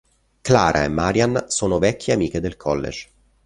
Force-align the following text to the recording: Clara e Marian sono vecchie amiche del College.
Clara 0.41 0.81
e 0.83 0.87
Marian 0.87 1.45
sono 1.49 1.77
vecchie 1.77 2.13
amiche 2.13 2.39
del 2.39 2.57
College. 2.57 3.09